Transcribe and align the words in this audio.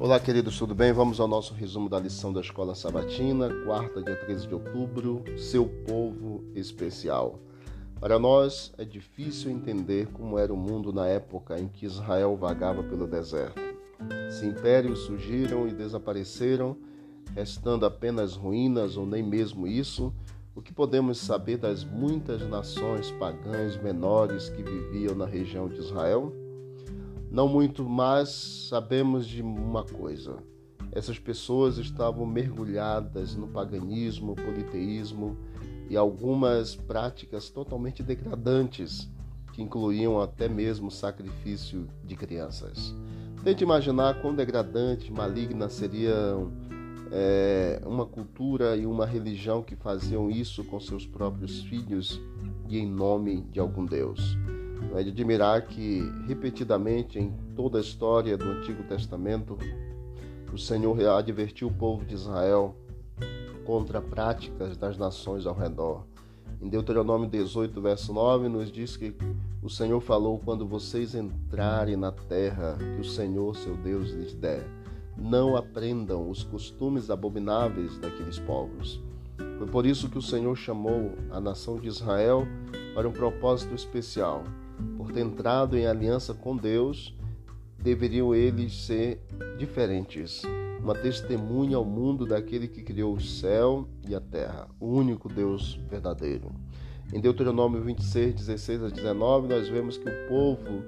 Olá, 0.00 0.20
queridos, 0.20 0.56
tudo 0.56 0.76
bem? 0.76 0.92
Vamos 0.92 1.18
ao 1.18 1.26
nosso 1.26 1.52
resumo 1.52 1.88
da 1.88 1.98
lição 1.98 2.32
da 2.32 2.40
Escola 2.40 2.72
Sabatina, 2.72 3.48
quarta, 3.64 4.00
dia 4.00 4.14
13 4.14 4.46
de 4.46 4.54
outubro, 4.54 5.24
seu 5.36 5.66
povo 5.66 6.44
especial. 6.54 7.40
Para 7.98 8.16
nós 8.16 8.72
é 8.78 8.84
difícil 8.84 9.50
entender 9.50 10.06
como 10.12 10.38
era 10.38 10.54
o 10.54 10.56
mundo 10.56 10.92
na 10.92 11.08
época 11.08 11.58
em 11.58 11.66
que 11.66 11.84
Israel 11.84 12.36
vagava 12.36 12.80
pelo 12.84 13.08
deserto. 13.08 13.60
Se 14.30 14.46
impérios 14.46 15.00
surgiram 15.00 15.66
e 15.66 15.72
desapareceram, 15.72 16.76
restando 17.34 17.84
apenas 17.84 18.36
ruínas 18.36 18.96
ou 18.96 19.04
nem 19.04 19.20
mesmo 19.20 19.66
isso, 19.66 20.14
o 20.54 20.62
que 20.62 20.72
podemos 20.72 21.18
saber 21.18 21.56
das 21.56 21.82
muitas 21.82 22.48
nações 22.48 23.10
pagãs 23.10 23.76
menores 23.82 24.48
que 24.48 24.62
viviam 24.62 25.16
na 25.16 25.26
região 25.26 25.68
de 25.68 25.80
Israel? 25.80 26.47
Não 27.30 27.46
muito 27.46 27.84
mais 27.84 28.28
sabemos 28.68 29.26
de 29.26 29.42
uma 29.42 29.84
coisa. 29.84 30.36
Essas 30.90 31.18
pessoas 31.18 31.76
estavam 31.76 32.24
mergulhadas 32.24 33.34
no 33.34 33.46
paganismo, 33.48 34.34
politeísmo 34.34 35.36
e 35.90 35.96
algumas 35.96 36.74
práticas 36.74 37.50
totalmente 37.50 38.02
degradantes, 38.02 39.10
que 39.52 39.62
incluíam 39.62 40.20
até 40.20 40.48
mesmo 40.48 40.90
sacrifício 40.90 41.86
de 42.02 42.16
crianças. 42.16 42.94
Tente 43.44 43.62
imaginar 43.62 44.20
quão 44.22 44.34
degradante, 44.34 45.12
maligna 45.12 45.68
seria 45.68 46.14
é, 47.10 47.80
uma 47.84 48.06
cultura 48.06 48.74
e 48.76 48.86
uma 48.86 49.04
religião 49.04 49.62
que 49.62 49.76
faziam 49.76 50.30
isso 50.30 50.64
com 50.64 50.80
seus 50.80 51.06
próprios 51.06 51.62
filhos 51.62 52.20
e 52.68 52.78
em 52.78 52.86
nome 52.86 53.42
de 53.50 53.60
algum 53.60 53.84
Deus. 53.84 54.37
É 54.94 55.02
de 55.02 55.10
admirar 55.10 55.66
que, 55.66 56.00
repetidamente 56.26 57.18
em 57.18 57.30
toda 57.54 57.78
a 57.78 57.80
história 57.80 58.36
do 58.36 58.44
Antigo 58.44 58.82
Testamento, 58.84 59.56
o 60.52 60.58
Senhor 60.58 60.98
advertiu 61.08 61.68
o 61.68 61.72
povo 61.72 62.04
de 62.04 62.14
Israel 62.14 62.74
contra 63.64 64.00
práticas 64.00 64.76
das 64.76 64.96
nações 64.96 65.46
ao 65.46 65.54
redor. 65.54 66.04
Em 66.60 66.68
Deuteronômio 66.68 67.28
18, 67.28 67.80
verso 67.80 68.12
9, 68.12 68.48
nos 68.48 68.72
diz 68.72 68.96
que 68.96 69.14
o 69.62 69.68
Senhor 69.68 70.00
falou: 70.00 70.40
Quando 70.44 70.66
vocês 70.66 71.14
entrarem 71.14 71.96
na 71.96 72.10
terra 72.10 72.76
que 72.78 73.00
o 73.00 73.04
Senhor, 73.04 73.54
seu 73.56 73.76
Deus, 73.76 74.10
lhes 74.10 74.34
der, 74.34 74.66
não 75.16 75.56
aprendam 75.56 76.28
os 76.30 76.42
costumes 76.42 77.10
abomináveis 77.10 77.98
daqueles 77.98 78.38
povos. 78.38 79.00
Foi 79.58 79.66
por 79.66 79.84
isso 79.84 80.08
que 80.08 80.18
o 80.18 80.22
Senhor 80.22 80.56
chamou 80.56 81.12
a 81.30 81.40
nação 81.40 81.76
de 81.76 81.88
Israel 81.88 82.46
para 82.94 83.08
um 83.08 83.12
propósito 83.12 83.74
especial 83.74 84.44
por 84.96 85.12
ter 85.12 85.20
entrado 85.20 85.76
em 85.76 85.86
aliança 85.86 86.34
com 86.34 86.56
Deus, 86.56 87.14
deveriam 87.78 88.34
eles 88.34 88.74
ser 88.86 89.20
diferentes, 89.56 90.42
uma 90.80 90.94
testemunha 90.94 91.76
ao 91.76 91.84
mundo 91.84 92.26
daquele 92.26 92.68
que 92.68 92.82
criou 92.82 93.14
o 93.14 93.20
céu 93.20 93.88
e 94.08 94.14
a 94.14 94.20
terra, 94.20 94.68
o 94.80 94.86
único 94.86 95.28
Deus 95.28 95.80
verdadeiro. 95.88 96.50
Em 97.12 97.20
Deuteronômio 97.20 97.82
26, 97.82 98.34
16 98.34 98.84
a 98.84 98.88
19, 98.88 99.48
nós 99.48 99.68
vemos 99.68 99.96
que 99.96 100.08
o 100.08 100.28
povo 100.28 100.82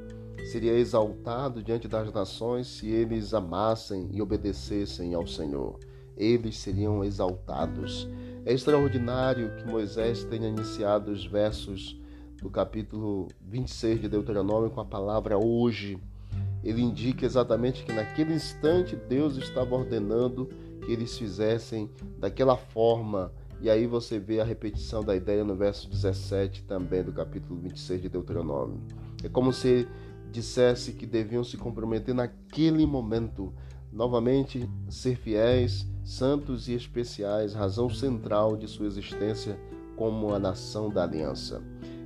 seria 0.51 0.73
exaltado 0.73 1.63
diante 1.63 1.87
das 1.87 2.13
nações 2.13 2.67
se 2.67 2.89
eles 2.89 3.33
amassem 3.33 4.09
e 4.13 4.21
obedecessem 4.21 5.15
ao 5.15 5.27
Senhor. 5.27 5.79
Eles 6.17 6.59
seriam 6.59 7.03
exaltados. 7.05 8.09
É 8.45 8.53
extraordinário 8.53 9.55
que 9.57 9.71
Moisés 9.71 10.25
tenha 10.25 10.49
iniciado 10.49 11.11
os 11.11 11.25
versos 11.25 12.00
do 12.41 12.49
capítulo 12.49 13.29
26 13.43 14.01
de 14.01 14.09
Deuteronômio 14.09 14.71
com 14.71 14.81
a 14.81 14.85
palavra 14.85 15.39
hoje. 15.39 15.99
Ele 16.63 16.83
indica 16.83 17.25
exatamente 17.25 17.85
que 17.85 17.93
naquele 17.93 18.35
instante 18.35 18.97
Deus 18.97 19.37
estava 19.37 19.75
ordenando 19.75 20.47
que 20.84 20.93
eles 20.93 21.17
fizessem 21.17 21.91
daquela 22.19 22.56
forma. 22.56 23.33
E 23.61 23.69
aí 23.69 23.87
você 23.87 24.19
vê 24.19 24.41
a 24.41 24.45
repetição 24.45 25.05
da 25.05 25.15
ideia 25.15 25.45
no 25.45 25.55
verso 25.55 25.89
17 25.89 26.65
também 26.65 27.03
do 27.03 27.12
capítulo 27.12 27.61
26 27.61 28.03
de 28.03 28.09
Deuteronômio. 28.09 28.81
É 29.23 29.29
como 29.29 29.53
se 29.53 29.87
dissesse 30.31 30.93
que 30.93 31.06
deviam 31.06 31.45
se 31.45 31.56
comprometer 31.56 32.15
naquele 32.15 32.87
momento, 32.87 33.53
novamente 33.93 34.69
ser 34.89 35.17
fiéis, 35.17 35.87
santos 36.03 36.69
e 36.69 36.75
especiais, 36.75 37.53
razão 37.53 37.91
central 37.91 38.56
de 38.56 38.67
sua 38.67 38.87
existência 38.87 39.59
como 39.97 40.33
a 40.33 40.39
nação 40.39 40.89
da 40.89 41.03
aliança. 41.03 41.62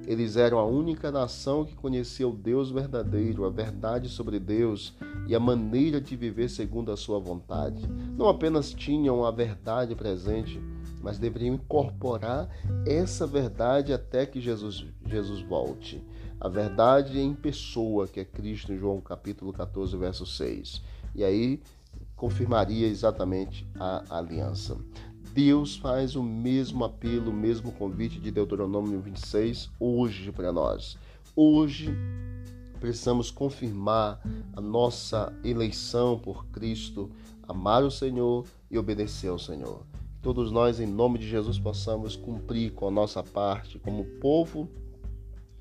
Eles 0.06 0.36
eram 0.36 0.58
a 0.58 0.64
única 0.64 1.10
nação 1.10 1.64
que 1.64 1.74
conhecia 1.74 2.28
o 2.28 2.32
Deus 2.32 2.70
verdadeiro, 2.70 3.44
a 3.44 3.50
verdade 3.50 4.08
sobre 4.08 4.38
Deus 4.38 4.94
e 5.26 5.34
a 5.34 5.40
maneira 5.40 6.00
de 6.00 6.14
viver 6.14 6.48
segundo 6.50 6.92
a 6.92 6.96
sua 6.96 7.18
vontade. 7.18 7.86
Não 8.16 8.28
apenas 8.28 8.72
tinham 8.72 9.24
a 9.24 9.30
verdade 9.30 9.94
presente, 9.94 10.60
mas 11.00 11.18
deveriam 11.18 11.54
incorporar 11.54 12.48
essa 12.86 13.26
verdade 13.26 13.92
até 13.92 14.26
que 14.26 14.40
Jesus, 14.40 14.86
Jesus 15.06 15.40
volte. 15.42 16.02
A 16.40 16.48
verdade 16.48 17.18
em 17.18 17.34
pessoa, 17.34 18.06
que 18.06 18.20
é 18.20 18.24
Cristo, 18.24 18.72
em 18.72 18.78
João 18.78 19.00
capítulo 19.00 19.52
14, 19.52 19.96
verso 19.96 20.26
6. 20.26 20.82
E 21.14 21.24
aí 21.24 21.62
confirmaria 22.16 22.86
exatamente 22.86 23.66
a 23.78 24.18
aliança. 24.18 24.76
Deus 25.34 25.74
faz 25.74 26.14
o 26.14 26.22
mesmo 26.22 26.84
apelo, 26.84 27.32
o 27.32 27.34
mesmo 27.34 27.72
convite 27.72 28.20
de 28.20 28.30
Deuteronômio 28.30 29.00
26 29.00 29.68
hoje 29.80 30.30
para 30.30 30.52
nós. 30.52 30.96
Hoje 31.34 31.92
precisamos 32.78 33.32
confirmar 33.32 34.20
a 34.52 34.60
nossa 34.60 35.32
eleição 35.42 36.16
por 36.16 36.46
Cristo, 36.46 37.10
amar 37.48 37.82
o 37.82 37.90
Senhor 37.90 38.46
e 38.70 38.78
obedecer 38.78 39.26
ao 39.26 39.36
Senhor. 39.36 39.82
Todos 40.22 40.52
nós, 40.52 40.78
em 40.78 40.86
nome 40.86 41.18
de 41.18 41.28
Jesus, 41.28 41.58
possamos 41.58 42.14
cumprir 42.14 42.70
com 42.70 42.86
a 42.86 42.92
nossa 42.92 43.20
parte 43.20 43.76
como 43.80 44.04
povo 44.04 44.68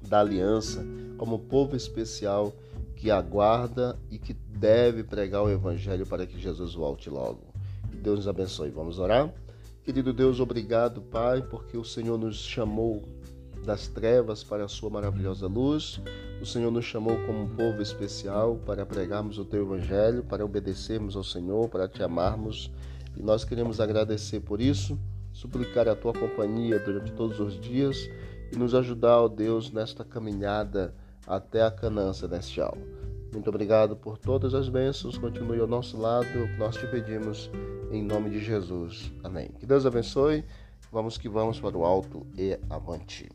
da 0.07 0.19
aliança, 0.19 0.85
como 1.17 1.39
povo 1.39 1.75
especial 1.75 2.53
que 2.95 3.09
aguarda 3.09 3.99
e 4.11 4.19
que 4.19 4.33
deve 4.33 5.03
pregar 5.03 5.41
o 5.41 5.49
Evangelho 5.49 6.05
para 6.05 6.27
que 6.27 6.39
Jesus 6.39 6.75
volte 6.75 7.09
logo. 7.09 7.41
Deus 7.91 8.17
nos 8.17 8.27
abençoe. 8.27 8.69
Vamos 8.69 8.99
orar? 8.99 9.33
Querido 9.83 10.13
Deus, 10.13 10.39
obrigado, 10.39 11.01
Pai, 11.01 11.41
porque 11.41 11.77
o 11.77 11.83
Senhor 11.83 12.17
nos 12.17 12.37
chamou 12.37 13.03
das 13.65 13.85
trevas 13.85 14.41
para 14.41 14.63
a 14.63 14.67
sua 14.69 14.89
maravilhosa 14.89 15.45
luz. 15.45 15.99
O 16.41 16.45
Senhor 16.45 16.71
nos 16.71 16.85
chamou 16.85 17.17
como 17.25 17.43
um 17.43 17.49
povo 17.49 17.81
especial 17.81 18.55
para 18.65 18.85
pregarmos 18.85 19.37
o 19.37 19.43
teu 19.43 19.63
evangelho, 19.63 20.23
para 20.23 20.45
obedecermos 20.45 21.17
ao 21.17 21.23
Senhor, 21.23 21.67
para 21.67 21.89
te 21.89 22.01
amarmos. 22.01 22.71
E 23.17 23.21
nós 23.21 23.43
queremos 23.43 23.81
agradecer 23.81 24.39
por 24.39 24.61
isso, 24.61 24.97
suplicar 25.33 25.89
a 25.89 25.95
tua 25.97 26.13
companhia 26.13 26.79
durante 26.79 27.11
todos 27.11 27.41
os 27.41 27.59
dias 27.59 28.09
e 28.53 28.57
nos 28.57 28.73
ajudar, 28.73 29.19
ó 29.19 29.27
Deus, 29.27 29.69
nesta 29.69 30.05
caminhada 30.05 30.95
até 31.27 31.61
a 31.61 31.69
Canaã 31.69 32.13
celestial. 32.13 32.77
Muito 33.33 33.49
obrigado 33.49 33.97
por 33.97 34.17
todas 34.17 34.53
as 34.53 34.69
bênçãos. 34.69 35.17
Continue 35.17 35.59
ao 35.59 35.67
nosso 35.67 35.99
lado. 35.99 36.47
Nós 36.57 36.77
te 36.77 36.87
pedimos 36.87 37.49
em 37.93 38.01
nome 38.01 38.29
de 38.31 38.39
Jesus. 38.39 39.11
Amém. 39.23 39.49
Que 39.59 39.65
Deus 39.65 39.85
abençoe. 39.85 40.43
Vamos 40.91 41.17
que 41.17 41.29
vamos 41.29 41.59
para 41.59 41.77
o 41.77 41.85
alto 41.85 42.25
e 42.35 42.57
avante. 42.69 43.29